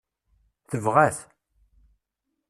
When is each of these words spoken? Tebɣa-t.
Tebɣa-t. 0.69 1.17